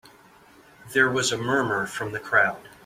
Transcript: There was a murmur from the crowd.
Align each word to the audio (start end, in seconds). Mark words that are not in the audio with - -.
There 0.93 1.11
was 1.11 1.31
a 1.31 1.37
murmur 1.37 1.85
from 1.85 2.11
the 2.11 2.19
crowd. 2.19 2.67